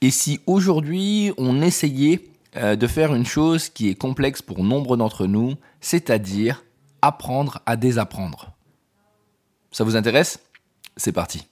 Et 0.00 0.10
si 0.10 0.40
aujourd'hui 0.46 1.32
on 1.38 1.60
essayait 1.60 2.20
euh, 2.56 2.76
de 2.76 2.86
faire 2.86 3.14
une 3.14 3.26
chose 3.26 3.68
qui 3.68 3.88
est 3.88 3.96
complexe 3.96 4.42
pour 4.42 4.62
nombre 4.62 4.96
d'entre 4.96 5.26
nous, 5.26 5.54
c'est-à-dire 5.80 6.64
apprendre 7.02 7.60
à 7.66 7.76
désapprendre 7.76 8.52
Ça 9.72 9.84
vous 9.84 9.96
intéresse? 9.96 10.40
C'est 10.96 11.12
parti. 11.12 11.48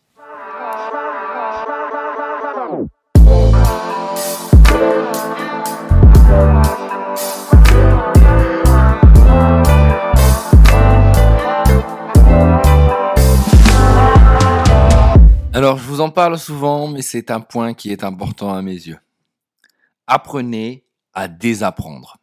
Parle 16.17 16.39
souvent, 16.39 16.89
mais 16.89 17.03
c'est 17.03 17.31
un 17.31 17.41
point 17.41 17.75
qui 17.75 17.93
est 17.93 18.03
important 18.03 18.55
à 18.55 18.63
mes 18.63 18.73
yeux. 18.73 18.99
Apprenez 20.07 20.87
à 21.13 21.29
désapprendre. 21.29 22.17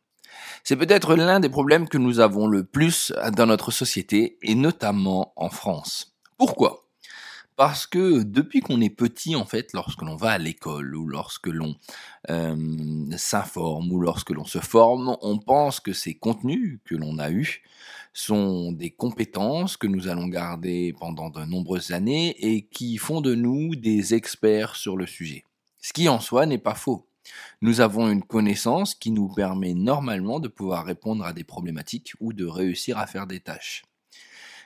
C'est 0.63 0.75
peut-être 0.75 1.15
l'un 1.15 1.39
des 1.39 1.47
problèmes 1.47 1.87
que 1.87 1.99
nous 1.99 2.19
avons 2.19 2.47
le 2.47 2.63
plus 2.63 3.13
dans 3.37 3.45
notre 3.45 3.69
société, 3.69 4.39
et 4.41 4.55
notamment 4.55 5.31
en 5.35 5.49
France. 5.49 6.15
Pourquoi? 6.39 6.87
Parce 7.55 7.85
que 7.85 8.23
depuis 8.23 8.61
qu'on 8.61 8.81
est 8.81 8.89
petit, 8.89 9.35
en 9.35 9.45
fait, 9.45 9.73
lorsque 9.73 10.01
l'on 10.01 10.15
va 10.15 10.31
à 10.31 10.37
l'école, 10.39 10.95
ou 10.95 11.07
lorsque 11.07 11.45
l'on 11.45 11.75
euh, 12.31 12.55
s'informe, 13.15 13.91
ou 13.91 13.99
lorsque 13.99 14.31
l'on 14.31 14.45
se 14.45 14.57
forme, 14.57 15.17
on 15.21 15.37
pense 15.37 15.79
que 15.79 15.93
ces 15.93 16.15
contenus 16.15 16.79
que 16.83 16.95
l'on 16.95 17.19
a 17.19 17.29
eus 17.29 17.61
sont 18.13 18.71
des 18.71 18.91
compétences 18.91 19.75
que 19.75 19.87
nous 19.87 20.07
allons 20.07 20.27
garder 20.27 20.93
pendant 20.99 21.29
de 21.29 21.43
nombreuses 21.43 21.91
années 21.91 22.35
et 22.39 22.61
qui 22.67 22.97
font 22.97 23.21
de 23.21 23.33
nous 23.33 23.75
des 23.75 24.13
experts 24.13 24.75
sur 24.75 24.95
le 24.95 25.07
sujet. 25.07 25.43
Ce 25.79 25.91
qui 25.91 26.07
en 26.07 26.19
soi 26.19 26.45
n'est 26.45 26.59
pas 26.59 26.75
faux. 26.75 27.07
Nous 27.61 27.81
avons 27.81 28.09
une 28.09 28.23
connaissance 28.23 28.95
qui 28.95 29.11
nous 29.11 29.29
permet 29.29 29.73
normalement 29.73 30.39
de 30.39 30.47
pouvoir 30.47 30.85
répondre 30.85 31.25
à 31.25 31.33
des 31.33 31.43
problématiques 31.43 32.13
ou 32.19 32.33
de 32.33 32.45
réussir 32.45 32.97
à 32.97 33.07
faire 33.07 33.27
des 33.27 33.39
tâches. 33.39 33.83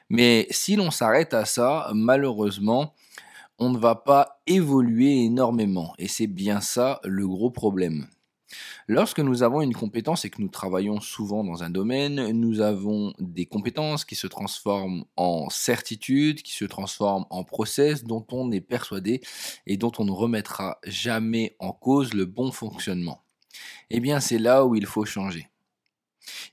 Mais 0.09 0.47
si 0.51 0.75
l'on 0.75 0.91
s'arrête 0.91 1.33
à 1.33 1.45
ça, 1.45 1.89
malheureusement, 1.93 2.93
on 3.59 3.69
ne 3.69 3.77
va 3.77 3.95
pas 3.95 4.41
évoluer 4.47 5.23
énormément. 5.25 5.93
Et 5.97 6.07
c'est 6.07 6.27
bien 6.27 6.61
ça 6.61 6.99
le 7.03 7.27
gros 7.27 7.51
problème. 7.51 8.07
Lorsque 8.87 9.19
nous 9.19 9.43
avons 9.43 9.61
une 9.61 9.73
compétence 9.73 10.23
et 10.23 10.29
que 10.29 10.41
nous 10.41 10.47
travaillons 10.47 11.01
souvent 11.01 11.43
dans 11.43 11.63
un 11.63 11.69
domaine, 11.69 12.31
nous 12.31 12.61
avons 12.61 13.13
des 13.19 13.45
compétences 13.45 14.05
qui 14.05 14.15
se 14.15 14.27
transforment 14.27 15.03
en 15.17 15.49
certitudes, 15.49 16.41
qui 16.41 16.53
se 16.53 16.65
transforment 16.65 17.25
en 17.29 17.43
process 17.43 18.03
dont 18.03 18.25
on 18.31 18.51
est 18.51 18.61
persuadé 18.61 19.21
et 19.65 19.77
dont 19.77 19.91
on 19.97 20.05
ne 20.05 20.11
remettra 20.11 20.79
jamais 20.85 21.55
en 21.59 21.73
cause 21.73 22.13
le 22.13 22.25
bon 22.25 22.51
fonctionnement. 22.51 23.23
Eh 23.89 23.99
bien, 23.99 24.19
c'est 24.19 24.39
là 24.39 24.65
où 24.65 24.75
il 24.75 24.85
faut 24.85 25.05
changer. 25.05 25.47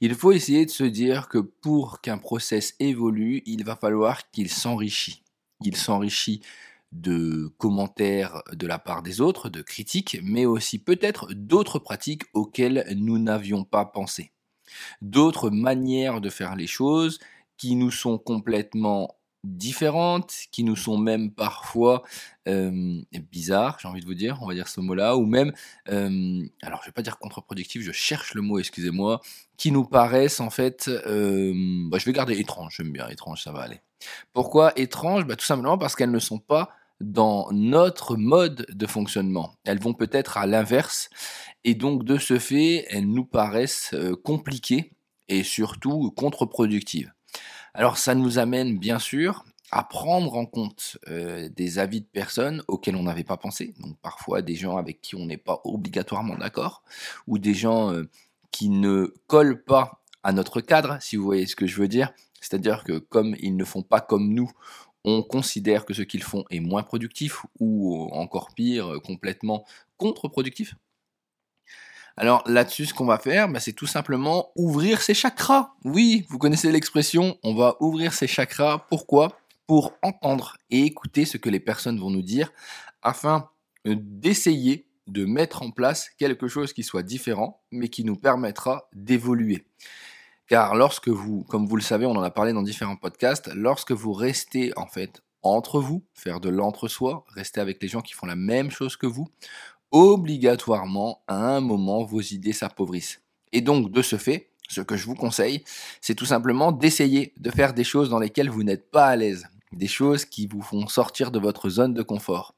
Il 0.01 0.15
faut 0.15 0.33
essayer 0.33 0.67
de 0.67 0.71
se 0.71 0.85
dire 0.85 1.29
que 1.29 1.39
pour 1.39 2.01
qu'un 2.01 2.19
process 2.19 2.75
évolue, 2.79 3.43
il 3.47 3.65
va 3.65 3.77
falloir 3.77 4.31
qu'il 4.31 4.51
s'enrichit. 4.51 5.23
Il 5.61 5.77
s'enrichit 5.77 6.41
de 6.95 7.53
commentaires 7.59 8.43
de 8.53 8.67
la 8.67 8.79
part 8.79 9.03
des 9.03 9.21
autres, 9.21 9.51
de 9.51 9.63
critiques, 9.63 10.19
mais 10.23 10.47
aussi 10.47 10.79
peut-être 10.79 11.33
d'autres 11.35 11.79
pratiques 11.79 12.23
auxquelles 12.33 12.87
nous 12.97 13.19
n'avions 13.19 13.65
pas 13.65 13.85
pensé. 13.85 14.33
D'autres 15.03 15.51
manières 15.51 16.21
de 16.21 16.31
faire 16.31 16.57
les 16.57 16.67
choses 16.67 17.19
qui 17.57 17.75
nous 17.75 17.91
sont 17.91 18.17
complètement 18.19 19.17
différentes, 19.45 20.35
qui 20.51 20.65
nous 20.65 20.77
sont 20.77 20.97
même 20.97 21.31
parfois 21.31 22.03
euh, 22.49 23.03
bizarres, 23.31 23.79
j'ai 23.81 23.89
envie 23.89 24.01
de 24.01 24.07
vous 24.07 24.15
dire, 24.15 24.39
on 24.41 24.49
va 24.49 24.55
dire 24.55 24.69
ce 24.69 24.81
mot-là, 24.81 25.17
ou 25.17 25.27
même, 25.27 25.53
euh, 25.91 26.43
alors 26.63 26.81
je 26.83 26.87
vais 26.87 26.93
pas 26.93 27.03
dire 27.03 27.19
contre-productif, 27.19 27.83
je 27.83 27.93
cherche 27.93 28.35
le 28.35 28.41
mot, 28.41 28.59
excusez-moi, 28.59 29.21
qui 29.57 29.71
nous 29.71 29.85
paraissent 29.85 30.41
en 30.41 30.51
fait, 30.51 30.89
euh, 30.89 31.53
bah, 31.91 31.99
je 31.99 32.07
vais 32.07 32.13
garder 32.13 32.39
étrange, 32.39 32.77
j'aime 32.79 32.91
bien 32.91 33.07
étrange, 33.09 33.43
ça 33.43 33.53
va 33.53 33.61
aller. 33.61 33.81
Pourquoi 34.33 34.73
étrange? 34.79 35.27
Bah, 35.27 35.37
Tout 35.37 35.45
simplement 35.45 35.77
parce 35.77 35.95
qu'elles 35.95 36.11
ne 36.11 36.19
sont 36.19 36.39
pas 36.39 36.71
dans 37.01 37.51
notre 37.53 38.17
mode 38.17 38.67
de 38.69 38.87
fonctionnement. 38.87 39.55
Elles 39.65 39.81
vont 39.81 39.95
peut-être 39.95 40.39
à 40.39 40.47
l'inverse 40.47 41.11
et 41.65 41.75
donc 41.75 42.05
de 42.05 42.19
ce 42.19 42.39
fait, 42.39 42.87
elles 42.91 43.09
nous 43.09 43.25
paraissent 43.25 43.91
euh, 43.95 44.15
compliquées 44.15 44.93
et 45.29 45.43
surtout 45.43 46.11
contre-productives. 46.13 47.13
Alors 47.73 47.99
ça 47.99 48.15
nous 48.15 48.39
amène 48.39 48.79
bien 48.79 48.99
sûr 48.99 49.45
à 49.71 49.83
prendre 49.83 50.37
en 50.37 50.47
compte 50.47 50.99
euh, 51.09 51.49
des 51.49 51.79
avis 51.81 52.01
de 52.01 52.07
personnes 52.07 52.63
auxquelles 52.69 52.95
on 52.95 53.03
n'avait 53.03 53.25
pas 53.25 53.37
pensé, 53.37 53.75
donc 53.81 53.97
parfois 54.01 54.41
des 54.41 54.55
gens 54.55 54.77
avec 54.77 55.01
qui 55.01 55.17
on 55.17 55.27
n'est 55.27 55.37
pas 55.37 55.61
obligatoirement 55.65 56.37
d'accord, 56.37 56.85
ou 57.27 57.39
des 57.39 57.55
gens 57.55 57.93
euh, 57.93 58.09
qui 58.53 58.69
ne 58.69 59.13
collent 59.27 59.65
pas 59.65 60.01
à 60.23 60.33
notre 60.33 60.61
cadre, 60.61 60.99
si 61.01 61.17
vous 61.17 61.25
voyez 61.25 61.47
ce 61.47 61.57
que 61.57 61.67
je 61.67 61.77
veux 61.81 61.89
dire. 61.89 62.13
C'est-à-dire 62.41 62.85
que 62.85 62.99
comme 62.99 63.35
ils 63.41 63.57
ne 63.57 63.65
font 63.65 63.83
pas 63.83 64.01
comme 64.01 64.33
nous, 64.33 64.51
on 65.05 65.23
considère 65.23 65.85
que 65.85 65.95
ce 65.95 66.03
qu'ils 66.03 66.23
font 66.23 66.45
est 66.51 66.61
moins 66.61 66.83
productif 66.83 67.45
ou 67.61 68.09
encore 68.13 68.55
pire, 68.55 69.01
complètement 69.05 69.65
contre-productif. 69.97 70.75
Alors 72.17 72.43
là-dessus, 72.47 72.87
ce 72.87 72.95
qu'on 72.95 73.07
va 73.07 73.19
faire, 73.19 73.49
bah, 73.49 73.61
c'est 73.61 73.73
tout 73.73 73.87
simplement 73.87 74.53
ouvrir 74.57 75.03
ses 75.03 75.15
chakras. 75.15 75.75
Oui, 75.85 76.27
vous 76.29 76.39
connaissez 76.39 76.71
l'expression, 76.71 77.37
on 77.43 77.55
va 77.55 77.77
ouvrir 77.81 78.13
ses 78.13 78.29
chakras. 78.29 78.87
Pourquoi? 78.89 79.39
Pour 79.67 79.95
entendre 80.03 80.57
et 80.71 80.83
écouter 80.83 81.25
ce 81.25 81.39
que 81.39 81.51
les 81.51 81.61
personnes 81.61 81.99
vont 81.99 82.11
nous 82.11 82.23
dire 82.23 82.53
afin 83.03 83.49
d'essayer 83.85 84.87
de 85.07 85.25
mettre 85.25 85.63
en 85.63 85.71
place 85.71 86.09
quelque 86.17 86.49
chose 86.49 86.73
qui 86.73 86.83
soit 86.83 87.03
différent, 87.03 87.63
mais 87.71 87.89
qui 87.89 88.05
nous 88.05 88.17
permettra 88.17 88.89
d'évoluer. 88.95 89.67
Car 90.47 90.75
lorsque 90.75 91.09
vous, 91.09 91.43
comme 91.45 91.67
vous 91.67 91.77
le 91.77 91.83
savez, 91.83 92.07
on 92.07 92.13
en 92.13 92.23
a 92.23 92.31
parlé 92.31 92.53
dans 92.53 92.63
différents 92.63 92.97
podcasts, 92.97 93.51
lorsque 93.55 93.93
vous 93.93 94.13
restez 94.13 94.77
en 94.77 94.87
fait 94.87 95.23
entre 95.43 95.81
vous, 95.81 96.05
faire 96.15 96.41
de 96.41 96.49
l'entre-soi, 96.49 97.25
rester 97.29 97.61
avec 97.61 97.83
les 97.83 97.89
gens 97.89 98.01
qui 98.01 98.15
font 98.15 98.27
la 98.27 98.37
même 98.37 98.71
chose 98.71 98.97
que 98.97 99.07
vous, 99.07 99.29
obligatoirement, 99.91 101.23
à 101.29 101.57
un 101.57 101.61
moment, 101.61 102.03
vos 102.03 102.21
idées 102.21 102.53
s'appauvrissent. 102.53 103.23
Et 103.53 103.61
donc, 103.61 103.91
de 103.91 104.03
ce 104.03 104.17
fait, 104.17 104.51
ce 104.69 104.81
que 104.81 104.97
je 104.97 105.07
vous 105.07 105.15
conseille, 105.15 105.63
c'est 106.01 106.15
tout 106.15 106.25
simplement 106.25 106.73
d'essayer 106.73 107.33
de 107.37 107.51
faire 107.51 107.75
des 107.75 107.85
choses 107.85 108.11
dans 108.11 108.19
lesquelles 108.19 108.51
vous 108.51 108.65
n'êtes 108.65 108.91
pas 108.91 109.07
à 109.07 109.17
l'aise, 109.17 109.47
des 109.73 109.87
choses 109.87 110.25
qui 110.25 110.47
vous 110.47 110.63
font 110.63 110.89
sortir 110.89 111.31
de 111.31 111.39
votre 111.39 111.69
zone 111.69 111.95
de 111.95 112.03
confort, 112.03 112.55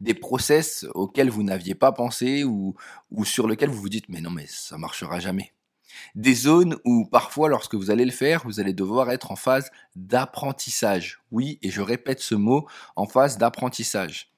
des 0.00 0.14
process 0.14 0.86
auxquels 0.94 1.30
vous 1.30 1.42
n'aviez 1.42 1.74
pas 1.74 1.92
pensé 1.92 2.44
ou, 2.44 2.74
sur 3.24 3.46
lesquels 3.46 3.70
vous 3.70 3.80
vous 3.80 3.88
dites 3.88 4.08
mais 4.08 4.20
non 4.20 4.30
mais 4.30 4.46
ça 4.48 4.78
marchera 4.78 5.20
jamais. 5.20 5.52
Des 6.14 6.34
zones 6.34 6.76
où 6.84 7.04
parfois 7.06 7.48
lorsque 7.48 7.74
vous 7.74 7.90
allez 7.90 8.04
le 8.04 8.10
faire, 8.10 8.42
vous 8.44 8.60
allez 8.60 8.72
devoir 8.72 9.10
être 9.10 9.30
en 9.30 9.36
phase 9.36 9.70
d'apprentissage. 9.96 11.20
Oui, 11.30 11.58
et 11.62 11.70
je 11.70 11.80
répète 11.80 12.20
ce 12.20 12.34
mot, 12.34 12.66
en 12.96 13.06
phase 13.06 13.38
d'apprentissage. 13.38 14.30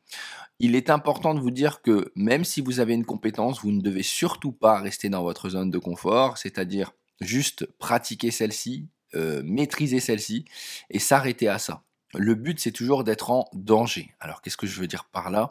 Il 0.60 0.76
est 0.76 0.91
important 0.91 1.34
de 1.34 1.41
vous 1.41 1.50
dire 1.50 1.82
que 1.82 2.12
même 2.15 2.44
si 2.44 2.60
vous 2.60 2.81
avez 2.81 2.94
une 2.94 3.04
compétence, 3.04 3.60
vous 3.60 3.72
ne 3.72 3.81
devez 3.81 4.04
surtout 4.04 4.53
pas 4.53 4.78
rester 4.78 5.09
dans 5.09 5.22
votre 5.22 5.48
zone 5.48 5.70
de 5.70 5.78
confort, 5.78 6.38
c'est-à-dire 6.38 6.92
juste 7.20 7.66
pratiquer 7.78 8.31
celle-ci, 8.31 8.88
euh, 9.15 9.42
maîtriser 9.44 10.00
celle-ci 10.00 10.44
et 10.91 10.98
s'arrêter 10.98 11.48
à 11.48 11.59
ça. 11.59 11.82
Le 12.15 12.34
but, 12.36 12.60
c'est 12.60 12.71
toujours 12.71 13.03
d'être 13.03 13.31
en 13.31 13.48
danger. 13.53 14.15
Alors, 14.21 14.41
qu'est-ce 14.41 14.56
que 14.56 14.66
je 14.66 14.81
veux 14.81 14.86
dire 14.86 15.04
par 15.04 15.31
là? 15.31 15.48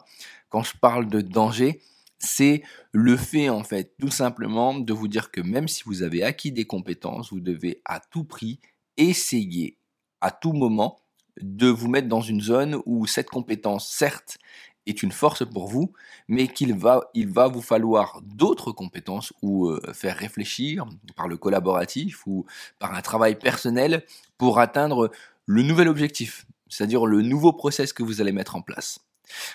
Quand 0.48 0.62
je 0.62 0.76
parle 0.78 1.08
de 1.08 1.20
danger, 1.20 1.80
c'est 2.24 2.62
le 2.92 3.16
fait 3.16 3.48
en 3.48 3.64
fait 3.64 3.94
tout 4.00 4.10
simplement 4.10 4.74
de 4.74 4.92
vous 4.92 5.08
dire 5.08 5.30
que 5.30 5.40
même 5.40 5.68
si 5.68 5.82
vous 5.84 6.02
avez 6.02 6.22
acquis 6.22 6.52
des 6.52 6.64
compétences, 6.64 7.30
vous 7.32 7.40
devez 7.40 7.80
à 7.84 8.00
tout 8.00 8.24
prix 8.24 8.60
essayer 8.96 9.78
à 10.20 10.30
tout 10.30 10.52
moment 10.52 11.00
de 11.40 11.68
vous 11.68 11.88
mettre 11.88 12.08
dans 12.08 12.20
une 12.20 12.40
zone 12.40 12.80
où 12.86 13.06
cette 13.06 13.28
compétence 13.28 13.88
certes 13.88 14.38
est 14.86 15.02
une 15.02 15.12
force 15.12 15.44
pour 15.46 15.68
vous, 15.68 15.92
mais 16.28 16.46
qu'il 16.46 16.74
va, 16.74 17.10
vous 17.48 17.62
falloir 17.62 18.20
d'autres 18.22 18.72
compétences 18.72 19.32
ou 19.42 19.68
euh, 19.68 19.80
faire 19.94 20.16
réfléchir 20.16 20.86
par 21.16 21.26
le 21.26 21.36
collaboratif 21.36 22.26
ou 22.26 22.44
par 22.78 22.94
un 22.94 23.00
travail 23.00 23.38
personnel 23.38 24.04
pour 24.36 24.58
atteindre 24.58 25.10
le 25.46 25.62
nouvel 25.62 25.88
objectif, 25.88 26.46
c'est-à-dire 26.68 27.06
le 27.06 27.22
nouveau 27.22 27.52
process 27.52 27.92
que 27.92 28.02
vous 28.02 28.20
allez 28.20 28.32
mettre 28.32 28.56
en 28.56 28.62
place. 28.62 29.00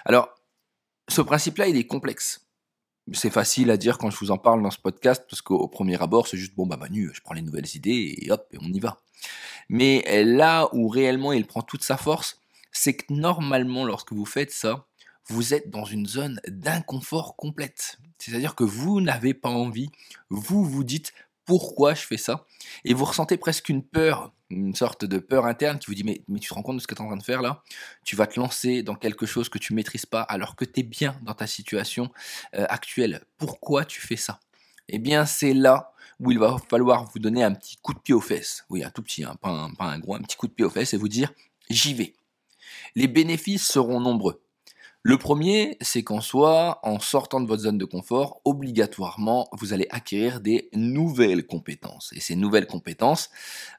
Alors, 0.05 0.29
ce 1.07 1.21
principe-là, 1.21 1.67
il 1.67 1.77
est 1.77 1.87
complexe 1.87 2.48
c'est 3.13 3.29
facile 3.29 3.71
à 3.71 3.77
dire 3.77 3.97
quand 3.97 4.09
je 4.09 4.17
vous 4.17 4.31
en 4.31 4.37
parle 4.37 4.61
dans 4.61 4.71
ce 4.71 4.79
podcast, 4.79 5.25
parce 5.29 5.41
qu'au 5.41 5.67
premier 5.67 6.01
abord, 6.01 6.27
c'est 6.27 6.37
juste, 6.37 6.55
bon, 6.55 6.67
bah 6.67 6.77
Manu, 6.77 7.11
je 7.13 7.21
prends 7.21 7.33
les 7.33 7.41
nouvelles 7.41 7.75
idées 7.75 8.17
et 8.21 8.31
hop, 8.31 8.47
et 8.51 8.57
on 8.61 8.67
y 8.67 8.79
va. 8.79 8.99
Mais 9.69 10.23
là 10.23 10.69
où 10.73 10.87
réellement 10.87 11.33
il 11.33 11.45
prend 11.45 11.61
toute 11.61 11.83
sa 11.83 11.97
force, 11.97 12.41
c'est 12.71 12.95
que 12.95 13.13
normalement, 13.13 13.85
lorsque 13.85 14.13
vous 14.13 14.25
faites 14.25 14.51
ça, 14.51 14.85
vous 15.27 15.53
êtes 15.53 15.69
dans 15.69 15.85
une 15.85 16.07
zone 16.07 16.39
d'inconfort 16.47 17.35
complète. 17.35 17.97
C'est-à-dire 18.17 18.55
que 18.55 18.63
vous 18.63 19.01
n'avez 19.01 19.33
pas 19.33 19.49
envie, 19.49 19.89
vous 20.29 20.63
vous 20.63 20.83
dites 20.83 21.13
pourquoi 21.45 21.93
je 21.93 22.01
fais 22.01 22.17
ça, 22.17 22.45
et 22.85 22.93
vous 22.93 23.05
ressentez 23.05 23.37
presque 23.37 23.69
une 23.69 23.83
peur 23.83 24.33
une 24.49 24.75
sorte 24.75 25.05
de 25.05 25.19
peur 25.19 25.45
interne 25.45 25.79
qui 25.79 25.87
vous 25.87 25.95
dit 25.95 26.03
mais, 26.03 26.21
tu 26.39 26.49
te 26.49 26.53
rends 26.53 26.61
compte 26.61 26.77
de 26.77 26.81
ce 26.81 26.87
que 26.87 26.95
tu 26.95 27.01
es 27.01 27.05
en 27.05 27.07
train 27.07 27.17
de 27.17 27.23
faire 27.23 27.41
là? 27.41 27.63
Tu 28.03 28.15
vas 28.15 28.27
te 28.27 28.39
lancer 28.39 28.83
dans 28.83 28.95
quelque 28.95 29.25
chose 29.25 29.49
que 29.49 29.57
tu 29.57 29.73
maîtrises 29.73 30.05
pas 30.05 30.21
alors 30.21 30.55
que 30.55 30.65
tu 30.65 30.79
es 30.79 30.83
bien 30.83 31.19
dans 31.23 31.33
ta 31.33 31.47
situation 31.47 32.11
euh, 32.55 32.65
actuelle. 32.69 33.23
Pourquoi 33.37 33.85
tu 33.85 34.01
fais 34.01 34.15
ça? 34.15 34.39
Eh 34.87 34.99
bien 34.99 35.25
c'est 35.25 35.53
là 35.53 35.93
où 36.19 36.31
il 36.31 36.39
va 36.39 36.57
falloir 36.69 37.05
vous 37.05 37.19
donner 37.19 37.43
un 37.43 37.53
petit 37.53 37.77
coup 37.77 37.93
de 37.93 37.99
pied 37.99 38.13
aux 38.13 38.21
fesses. 38.21 38.65
Oui, 38.69 38.83
un 38.83 38.89
tout 38.89 39.01
petit, 39.01 39.23
hein, 39.23 39.35
pas, 39.41 39.49
un, 39.49 39.73
pas 39.73 39.85
un 39.85 39.99
gros, 39.99 40.15
un 40.15 40.21
petit 40.21 40.35
coup 40.35 40.47
de 40.47 40.53
pied 40.53 40.65
aux 40.65 40.69
fesses 40.69 40.93
et 40.93 40.97
vous 40.97 41.07
dire 41.07 41.31
j'y 41.69 41.93
vais. 41.93 42.13
Les 42.95 43.07
bénéfices 43.07 43.67
seront 43.67 43.99
nombreux. 43.99 44.41
Le 45.01 45.17
premier, 45.17 45.77
c'est 45.79 46.03
qu'en 46.03 46.19
soi, 46.19 46.81
en 46.83 46.99
sortant 46.99 47.39
de 47.39 47.47
votre 47.47 47.63
zone 47.63 47.77
de 47.77 47.85
confort, 47.85 48.41
obligatoirement, 48.43 49.47
vous 49.53 49.71
allez 49.71 49.87
acquérir 49.91 50.41
des 50.41 50.69
nouvelles 50.73 51.47
compétences. 51.47 52.11
Et 52.13 52.19
ces 52.19 52.35
nouvelles 52.35 52.67
compétences 52.67 53.29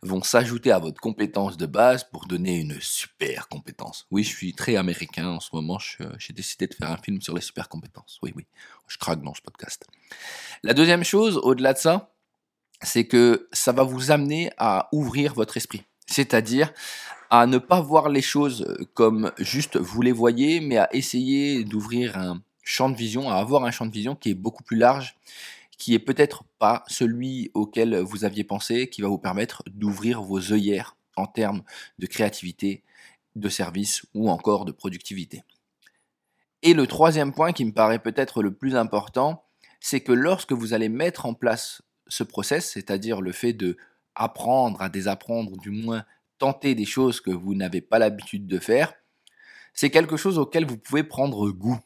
vont 0.02 0.22
s'ajouter 0.22 0.72
à 0.72 0.78
votre 0.78 0.98
compétence 0.98 1.58
de 1.58 1.66
base 1.66 2.04
pour 2.04 2.26
donner 2.26 2.56
une 2.56 2.80
super 2.80 3.48
compétence. 3.48 4.06
Oui, 4.10 4.24
je 4.24 4.34
suis 4.34 4.54
très 4.54 4.76
américain 4.76 5.28
en 5.28 5.40
ce 5.40 5.50
moment. 5.52 5.78
J'ai 6.18 6.32
décidé 6.32 6.66
de 6.66 6.74
faire 6.74 6.90
un 6.90 6.96
film 6.96 7.20
sur 7.20 7.34
les 7.34 7.42
super 7.42 7.68
compétences. 7.68 8.18
Oui, 8.22 8.32
oui, 8.34 8.46
je 8.88 8.96
craque 8.96 9.22
dans 9.22 9.34
ce 9.34 9.42
podcast. 9.42 9.86
La 10.62 10.72
deuxième 10.72 11.04
chose, 11.04 11.36
au-delà 11.36 11.74
de 11.74 11.78
ça, 11.78 12.14
c'est 12.80 13.06
que 13.06 13.46
ça 13.52 13.72
va 13.72 13.82
vous 13.82 14.10
amener 14.10 14.50
à 14.56 14.88
ouvrir 14.92 15.34
votre 15.34 15.58
esprit. 15.58 15.82
C'est-à-dire 16.06 16.72
à 17.30 17.46
ne 17.46 17.58
pas 17.58 17.80
voir 17.80 18.08
les 18.08 18.22
choses 18.22 18.66
comme 18.94 19.32
juste 19.38 19.76
vous 19.76 20.02
les 20.02 20.12
voyez, 20.12 20.60
mais 20.60 20.76
à 20.76 20.92
essayer 20.92 21.64
d'ouvrir 21.64 22.18
un 22.18 22.42
champ 22.62 22.90
de 22.90 22.96
vision, 22.96 23.30
à 23.30 23.36
avoir 23.36 23.64
un 23.64 23.70
champ 23.70 23.86
de 23.86 23.92
vision 23.92 24.16
qui 24.16 24.30
est 24.30 24.34
beaucoup 24.34 24.64
plus 24.64 24.76
large, 24.76 25.16
qui 25.78 25.94
est 25.94 26.00
peut-être 26.00 26.44
pas 26.58 26.84
celui 26.88 27.50
auquel 27.54 27.96
vous 28.00 28.24
aviez 28.24 28.44
pensé, 28.44 28.88
qui 28.88 29.00
va 29.00 29.08
vous 29.08 29.18
permettre 29.18 29.62
d'ouvrir 29.68 30.22
vos 30.22 30.52
œillères 30.52 30.96
en 31.16 31.26
termes 31.26 31.62
de 31.98 32.06
créativité, 32.06 32.82
de 33.36 33.48
service 33.48 34.04
ou 34.14 34.28
encore 34.28 34.64
de 34.64 34.72
productivité. 34.72 35.44
Et 36.62 36.74
le 36.74 36.86
troisième 36.86 37.32
point 37.32 37.52
qui 37.52 37.64
me 37.64 37.72
paraît 37.72 38.00
peut-être 38.00 38.42
le 38.42 38.52
plus 38.52 38.76
important, 38.76 39.44
c'est 39.78 40.00
que 40.00 40.12
lorsque 40.12 40.52
vous 40.52 40.74
allez 40.74 40.88
mettre 40.88 41.26
en 41.26 41.34
place 41.34 41.80
ce 42.08 42.24
process, 42.24 42.72
c'est-à-dire 42.72 43.20
le 43.20 43.32
fait 43.32 43.52
de 43.52 43.76
à 44.14 44.88
désapprendre, 44.90 45.56
du 45.56 45.70
moins 45.70 46.04
tenter 46.40 46.74
des 46.74 46.86
choses 46.86 47.20
que 47.20 47.30
vous 47.30 47.54
n'avez 47.54 47.80
pas 47.80 48.00
l'habitude 48.00 48.48
de 48.48 48.58
faire, 48.58 48.94
c'est 49.72 49.90
quelque 49.90 50.16
chose 50.16 50.38
auquel 50.38 50.66
vous 50.66 50.78
pouvez 50.78 51.04
prendre 51.04 51.48
goût. 51.50 51.78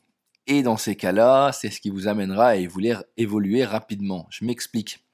Et 0.47 0.63
dans 0.63 0.79
ces 0.79 0.97
cas-là, 0.97 1.53
c'est 1.53 1.71
ce 1.71 1.81
qui 1.81 1.91
vous 1.91 2.09
amènera 2.09 2.49
à 2.49 2.57
évoluer 2.57 3.65
rapidement. 3.65 4.27
Je 4.31 4.45
m'explique. 4.45 5.05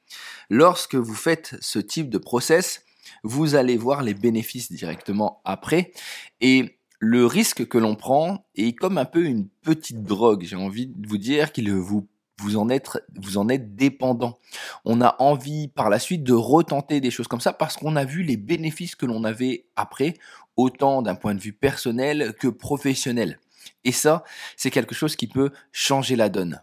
Lorsque 0.49 0.95
vous 0.95 1.15
faites 1.15 1.57
ce 1.61 1.79
type 1.79 2.11
de 2.11 2.19
process, 2.19 2.85
vous 3.23 3.55
allez 3.55 3.77
voir 3.77 4.03
les 4.03 4.15
bénéfices 4.15 4.71
directement 4.71 5.41
après. 5.45 5.93
Et 6.41 6.79
le 6.99 7.27
risque 7.27 7.67
que 7.67 7.79
l'on 7.79 7.97
prend 7.97 8.45
est 8.55 8.73
comme 8.73 8.99
un 8.99 9.05
peu 9.05 9.25
une 9.25 9.49
petite 9.63 10.03
drogue. 10.03 10.45
J'ai 10.45 10.57
envie 10.57 10.87
de 10.87 11.09
vous 11.09 11.19
dire 11.19 11.53
qu'il 11.53 11.73
vous 11.73 12.09
vous 12.41 12.57
en 12.57 12.69
êtes, 12.69 12.89
vous 13.17 13.39
en 13.39 13.45
dépendant. 13.45 14.39
On 14.85 15.01
a 15.01 15.17
envie 15.19 15.69
par 15.69 15.91
la 15.91 15.99
suite 15.99 16.25
de 16.25 16.33
retenter 16.33 17.01
des 17.01 17.11
choses 17.11 17.29
comme 17.29 17.41
ça 17.41 17.53
parce 17.53 17.77
qu'on 17.77 17.97
a 17.97 18.05
vu 18.05 18.23
les 18.23 18.37
bénéfices 18.37 18.95
que 18.95 19.07
l'on 19.07 19.25
avait 19.25 19.67
après, 19.77 20.15
autant 20.57 21.03
d'un 21.03 21.15
point 21.15 21.35
de 21.35 21.41
vue 21.41 21.53
personnel 21.53 22.35
que 22.39 22.49
professionnel. 22.49 23.39
Et 23.85 23.93
ça, 23.93 24.25
c'est 24.57 24.71
quelque 24.71 24.95
chose 24.95 25.17
qui 25.17 25.27
peut 25.27 25.51
changer 25.73 26.17
la 26.17 26.29
donne. 26.29 26.63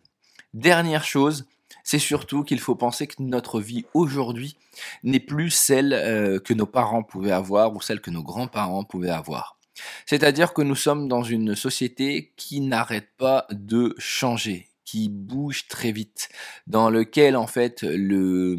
Dernière 0.53 1.03
chose, 1.03 1.45
c'est 1.83 1.99
surtout 1.99 2.43
qu'il 2.43 2.59
faut 2.59 2.75
penser 2.75 3.07
que 3.07 3.15
notre 3.19 3.59
vie 3.61 3.85
aujourd'hui 3.93 4.55
n'est 5.03 5.19
plus 5.19 5.49
celle 5.49 5.93
euh, 5.93 6.39
que 6.39 6.53
nos 6.53 6.65
parents 6.65 7.03
pouvaient 7.03 7.31
avoir 7.31 7.75
ou 7.75 7.81
celle 7.81 8.01
que 8.01 8.11
nos 8.11 8.23
grands-parents 8.23 8.83
pouvaient 8.83 9.09
avoir. 9.09 9.57
C'est-à-dire 10.05 10.53
que 10.53 10.61
nous 10.61 10.75
sommes 10.75 11.07
dans 11.07 11.23
une 11.23 11.55
société 11.55 12.33
qui 12.35 12.61
n'arrête 12.61 13.09
pas 13.17 13.45
de 13.51 13.95
changer 13.97 14.67
qui 14.87 15.09
bouge 15.09 15.67
très 15.67 15.91
vite, 15.91 16.29
dans 16.65 16.89
lequel 16.89 17.35
en 17.35 17.45
fait 17.45 17.83
euh, 17.83 18.55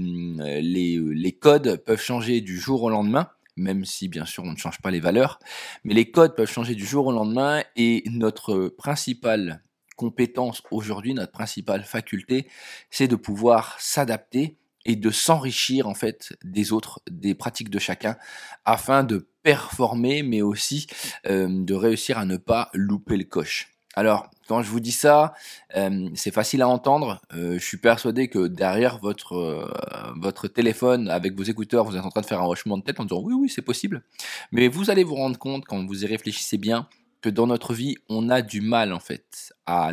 les 0.61 1.39
codes 1.41 1.83
peuvent 1.87 2.01
changer 2.01 2.43
du 2.43 2.61
jour 2.61 2.83
au 2.83 2.91
lendemain, 2.91 3.31
même 3.57 3.87
si 3.87 4.09
bien 4.09 4.27
sûr 4.27 4.45
on 4.45 4.53
ne 4.53 4.57
change 4.57 4.79
pas 4.83 4.91
les 4.91 5.01
valeurs, 5.01 5.39
mais 5.85 5.95
les 5.95 6.11
codes 6.11 6.37
peuvent 6.37 6.51
changer 6.51 6.75
du 6.75 6.85
jour 6.85 7.07
au 7.07 7.13
lendemain 7.13 7.65
et 7.77 8.05
notre 8.11 8.69
principale 8.69 9.63
compétence 9.97 10.63
aujourd'hui, 10.71 11.15
notre 11.15 11.33
principale 11.33 11.83
faculté, 11.83 12.47
c'est 12.91 13.09
de 13.09 13.17
pouvoir 13.17 13.77
s'adapter 13.81 14.59
et 14.85 14.97
de 14.97 15.11
s'enrichir 15.11 15.89
en 15.89 15.95
fait 15.95 16.37
des 16.45 16.73
autres, 16.73 17.01
des 17.11 17.35
pratiques 17.35 17.71
de 17.71 17.79
chacun, 17.79 18.19
afin 18.67 19.03
de 19.03 19.31
performer, 19.43 20.23
mais 20.23 20.43
aussi 20.43 20.89
euh, 21.27 21.49
de 21.49 21.75
réussir 21.75 22.19
à 22.19 22.27
ne 22.27 22.37
pas 22.37 22.69
louper 22.75 23.17
le 23.17 23.25
coche. 23.25 23.78
Alors, 23.99 24.31
quand 24.47 24.63
je 24.63 24.71
vous 24.71 24.79
dis 24.79 24.93
ça, 24.93 25.35
euh, 25.75 26.09
c'est 26.15 26.31
facile 26.31 26.63
à 26.63 26.69
entendre. 26.69 27.21
Euh, 27.35 27.59
je 27.59 27.65
suis 27.65 27.79
persuadé 27.79 28.29
que 28.29 28.47
derrière 28.47 28.99
votre, 28.99 29.35
euh, 29.35 29.69
votre 30.15 30.47
téléphone, 30.47 31.11
avec 31.11 31.37
vos 31.37 31.43
écouteurs, 31.43 31.85
vous 31.85 31.97
êtes 31.97 32.05
en 32.05 32.11
train 32.11 32.21
de 32.21 32.27
faire 32.27 32.41
un 32.41 32.47
hochement 32.47 32.79
de 32.79 32.85
tête 32.85 33.01
en 33.01 33.05
disant 33.05 33.21
oui, 33.21 33.35
oui, 33.35 33.49
c'est 33.49 33.61
possible. 33.61 34.05
Mais 34.53 34.69
vous 34.69 34.91
allez 34.91 35.03
vous 35.03 35.17
rendre 35.17 35.37
compte, 35.37 35.65
quand 35.65 35.85
vous 35.85 36.05
y 36.05 36.07
réfléchissez 36.07 36.59
bien, 36.59 36.87
que 37.23 37.29
dans 37.29 37.49
notre 37.49 37.75
vie, 37.75 37.97
on 38.09 38.31
a 38.31 38.41
du 38.41 38.61
mal 38.61 38.93
en 38.93 39.01
fait 39.01 39.53
à, 39.67 39.91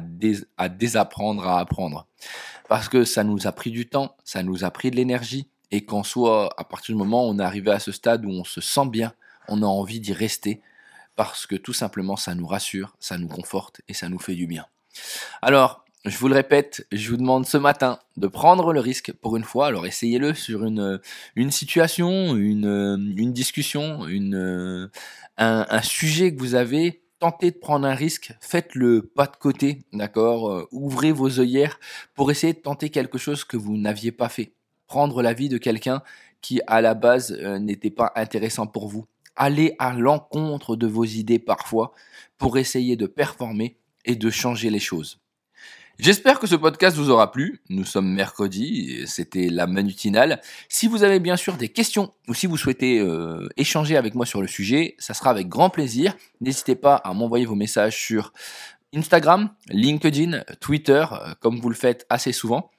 à 0.58 0.70
désapprendre, 0.70 1.48
à 1.48 1.60
apprendre. 1.60 2.06
Parce 2.70 2.90
que 2.90 3.06
ça 3.06 3.24
nous 3.24 3.48
a 3.48 3.52
pris 3.54 3.72
du 3.72 3.88
temps, 3.88 4.16
ça 4.24 4.44
nous 4.44 4.64
a 4.64 4.70
pris 4.70 4.92
de 4.92 4.98
l'énergie, 4.98 5.50
et 5.72 5.84
qu'en 5.84 6.04
soit, 6.04 6.54
à 6.60 6.64
partir 6.64 6.94
du 6.94 7.00
moment 7.00 7.28
où 7.28 7.32
on 7.32 7.40
est 7.40 7.44
arrivé 7.44 7.72
à 7.72 7.80
ce 7.80 7.92
stade 7.92 8.24
où 8.24 8.30
on 8.30 8.44
se 8.44 8.62
sent 8.62 8.86
bien, 8.86 9.14
on 9.48 9.64
a 9.64 9.66
envie 9.66 10.00
d'y 10.00 10.14
rester, 10.14 10.62
parce 11.16 11.48
que 11.48 11.56
tout 11.56 11.74
simplement 11.74 12.16
ça 12.16 12.36
nous 12.36 12.48
rassure, 12.48 12.96
ça 13.00 13.18
nous 13.18 13.28
conforte 13.28 13.82
et 13.88 13.94
ça 13.94 14.10
nous 14.10 14.20
fait 14.20 14.36
du 14.36 14.48
bien. 14.48 14.66
Alors, 15.42 15.86
je 16.06 16.18
vous 16.20 16.28
le 16.28 16.36
répète, 16.36 16.86
je 16.92 17.10
vous 17.10 17.18
demande 17.18 17.48
ce 17.48 17.58
matin 17.58 18.00
de 18.16 18.28
prendre 18.28 18.74
le 18.74 18.80
risque 18.80 19.12
pour 19.12 19.38
une 19.38 19.44
fois. 19.44 19.68
Alors 19.68 19.88
essayez-le 19.88 20.36
sur 20.36 20.64
une, 20.64 21.02
situation, 21.52 22.36
une, 22.36 23.34
discussion, 23.34 24.06
un, 25.38 25.82
sujet 25.82 26.36
que 26.36 26.40
vous 26.40 26.56
avez. 26.56 27.02
Tentez 27.18 27.50
de 27.50 27.58
prendre 27.58 27.88
un 27.88 27.96
risque, 27.96 28.34
faites-le 28.40 29.02
pas 29.02 29.26
de 29.26 29.36
côté, 29.38 29.84
d'accord? 29.94 30.52
Euh, 30.52 30.68
Ouvrez 30.72 31.14
vos 31.14 31.40
œillères 31.40 31.80
pour 32.14 32.30
essayer 32.30 32.52
de 32.52 32.60
tenter 32.60 32.90
quelque 32.90 33.18
chose 33.18 33.46
que 33.46 33.56
vous 33.56 33.78
n'aviez 33.78 34.12
pas 34.12 34.28
fait. 34.28 34.52
Prendre 34.86 35.24
l'avis 35.24 35.48
de 35.48 35.58
quelqu'un 35.58 36.04
qui 36.42 36.60
à 36.68 36.82
la 36.82 36.94
base 36.94 37.32
euh, 37.42 37.58
n'était 37.58 37.90
pas 37.90 38.12
intéressant 38.16 38.68
pour 38.68 38.90
vous 38.90 39.06
aller 39.36 39.76
à 39.80 39.94
l'encontre 39.94 40.76
de 40.76 40.88
vos 40.88 41.06
idées 41.06 41.40
parfois 41.40 41.94
pour 42.38 42.58
essayer 42.58 42.96
de 42.96 43.08
performer 43.08 43.78
et 44.06 44.16
de 44.16 44.30
changer 44.30 44.70
les 44.70 44.80
choses. 44.80 45.20
J'espère 45.98 46.40
que 46.40 46.48
ce 46.48 46.56
podcast 46.56 46.98
vous 46.98 47.10
aura 47.10 47.32
plu. 47.32 47.62
Nous 47.70 47.86
sommes 47.86 48.12
mercredi, 48.12 49.04
c'était 49.08 49.48
la 49.48 49.66
manutinale. 49.66 50.42
Si 50.68 50.88
vous 50.88 51.04
avez 51.04 51.22
bien 51.22 51.38
sûr 51.38 51.56
des 51.56 51.70
questions 51.70 52.12
ou 52.28 52.34
si 52.34 52.48
vous 52.48 52.58
souhaitez 52.58 53.00
euh, 53.00 53.48
échanger 53.56 53.96
avec 53.96 54.14
moi 54.14 54.26
sur 54.26 54.42
le 54.42 54.48
sujet, 54.48 54.96
ça 55.00 55.14
sera 55.14 55.30
avec 55.30 55.48
grand 55.48 55.70
plaisir. 55.70 56.14
N'hésitez 56.42 56.76
pas 56.76 56.96
à 56.96 57.14
m'envoyer 57.14 57.46
vos 57.46 57.56
messages 57.56 57.96
sur 57.98 58.34
Instagram, 58.96 59.50
LinkedIn, 59.70 60.44
Twitter, 60.60 61.06
euh, 61.12 61.34
comme 61.40 61.60
vous 61.60 61.70
le 61.70 61.76
faites 61.76 62.06
assez 62.10 62.32
souvent. 62.32 62.72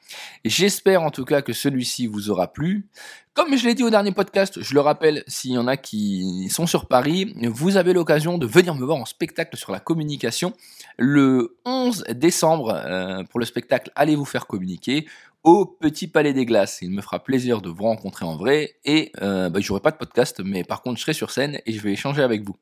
J'espère 0.44 1.02
en 1.02 1.10
tout 1.10 1.24
cas 1.24 1.42
que 1.42 1.52
celui-ci 1.52 2.06
vous 2.06 2.30
aura 2.30 2.52
plu. 2.52 2.88
Comme 3.34 3.56
je 3.56 3.66
l'ai 3.66 3.74
dit 3.74 3.82
au 3.82 3.90
dernier 3.90 4.12
podcast, 4.12 4.62
je 4.62 4.72
le 4.72 4.80
rappelle, 4.80 5.22
s'il 5.26 5.52
y 5.52 5.58
en 5.58 5.66
a 5.66 5.76
qui 5.76 6.48
sont 6.48 6.66
sur 6.66 6.86
Paris, 6.86 7.34
vous 7.42 7.76
avez 7.76 7.92
l'occasion 7.92 8.38
de 8.38 8.46
venir 8.46 8.74
me 8.74 8.84
voir 8.84 8.96
en 8.96 9.04
spectacle 9.04 9.56
sur 9.56 9.72
la 9.72 9.80
communication 9.80 10.54
le 10.96 11.58
11 11.66 12.04
décembre 12.14 12.70
euh, 12.74 13.24
pour 13.24 13.40
le 13.40 13.46
spectacle 13.46 13.90
Allez 13.94 14.16
vous 14.16 14.24
faire 14.24 14.46
communiquer 14.46 15.06
au 15.46 15.64
Petit 15.64 16.08
Palais 16.08 16.32
des 16.32 16.44
Glaces. 16.44 16.80
Il 16.82 16.90
me 16.90 17.00
fera 17.00 17.22
plaisir 17.22 17.62
de 17.62 17.70
vous 17.70 17.84
rencontrer 17.84 18.26
en 18.26 18.36
vrai 18.36 18.74
et 18.84 19.12
euh, 19.22 19.48
bah, 19.48 19.60
j'aurai 19.62 19.80
pas 19.80 19.92
de 19.92 19.96
podcast, 19.96 20.42
mais 20.44 20.64
par 20.64 20.82
contre 20.82 20.96
je 20.96 21.02
serai 21.02 21.12
sur 21.12 21.30
scène 21.30 21.60
et 21.64 21.72
je 21.72 21.80
vais 21.80 21.92
échanger 21.92 22.20
avec 22.22 22.42
vous. 22.44 22.56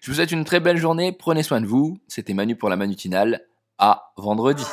Je 0.00 0.10
vous 0.10 0.16
souhaite 0.16 0.32
une 0.32 0.44
très 0.44 0.58
belle 0.58 0.78
journée, 0.78 1.12
prenez 1.12 1.42
soin 1.42 1.60
de 1.60 1.66
vous. 1.66 1.98
C'était 2.08 2.32
Manu 2.32 2.56
pour 2.56 2.70
la 2.70 2.76
Manutinale. 2.76 3.42
À 3.78 4.12
vendredi. 4.16 4.64